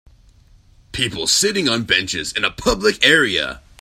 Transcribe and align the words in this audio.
People 0.93 1.27
sitting 1.27 1.69
on 1.69 1.83
benches 1.83 2.33
in 2.33 2.43
a 2.43 2.49
public 2.49 3.05
area. 3.05 3.61